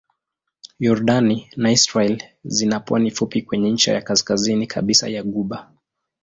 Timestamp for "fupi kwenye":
3.11-3.71